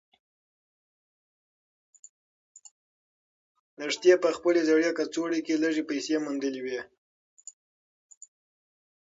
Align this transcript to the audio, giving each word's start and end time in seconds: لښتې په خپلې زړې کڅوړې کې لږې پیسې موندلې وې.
لښتې 3.79 4.13
په 4.23 4.29
خپلې 4.35 4.61
زړې 4.69 4.89
کڅوړې 4.97 5.39
کې 5.45 5.61
لږې 5.63 5.83
پیسې 5.89 6.15
موندلې 6.25 6.61
وې. 6.65 6.81